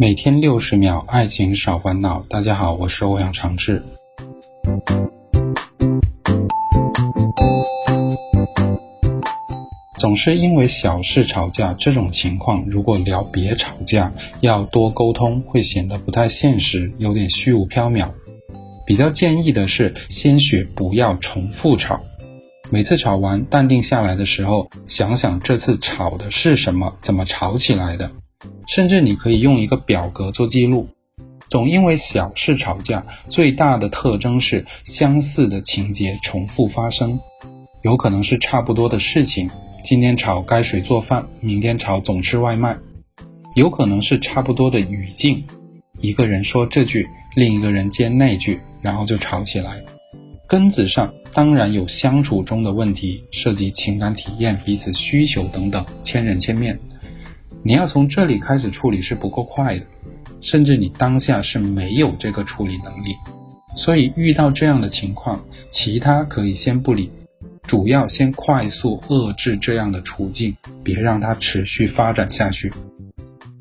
[0.00, 2.24] 每天六十秒，爱情少烦恼。
[2.28, 3.84] 大家好，我是欧阳长志。
[9.98, 18.08] 总是因为小事吵架，这种情况如果聊别吵架，要多沟通，会显得不太现实，有点虚无缥缈。
[18.86, 22.00] 比较建议的是，先学不要重复吵。
[22.70, 28.08] 每次吵完，淡定下来的时候，想想这次吵的是什么，怎么吵起来的。
[28.68, 30.86] 甚至你可以用一个表格做记录。
[31.48, 37.18] 总因为小事吵架，最大的特征是相似的情节重复发生，
[37.82, 39.50] 有可能是差不多的事情。
[39.82, 42.76] 今天吵该谁做饭，明天吵总吃外卖，
[43.54, 45.42] 有可能是差不多的语境，
[46.00, 49.82] 一个人说这句，另一个人接那句，然后就吵起来。
[50.46, 56.78] 根子上当然有相处中的问题，涉及情感体验、彼此需求等等，千人千面。
[57.62, 59.84] 你要从这里开始处理是不够快的，
[60.40, 63.14] 甚至你当下是没有这个处理能力。
[63.76, 67.10] 所以遇到这样的情况，其他可以先不理。
[67.62, 72.72] 主要先快速遏制这样的处境，别让它持续发展下去。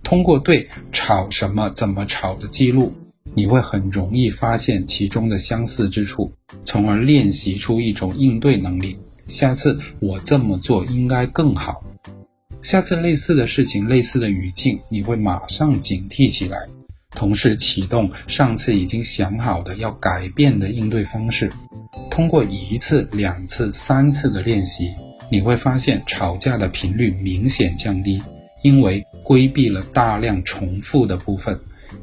[0.01, 2.93] 通过对吵什么、怎么吵的记录，
[3.33, 6.31] 你会很容易发现其中的相似之处，
[6.63, 8.97] 从而练习出一种应对能力。
[9.27, 11.83] 下次我这么做应该更好。
[12.61, 16.57] 下次类似的事情、类似的语境，你会马上警惕起来，
[17.11, 21.51] 同时启动上次已经想好的要改变的应对方式。
[22.09, 24.91] 通过一次、两次、三次的练习，
[25.29, 28.21] 你会发现吵架的频率明显降低，
[28.63, 31.57] 因为规避了大量重复的部分，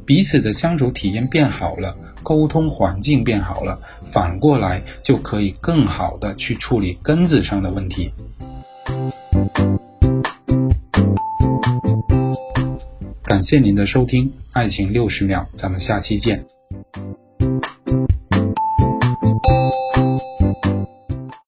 [0.06, 8.10] 彼此的相处体验变好了，沟通环境变好了，反过来就可以更好的去处理根子上的问题。
[13.25, 16.53] 感谢您的收听，爱情六十秒，咱们下期见。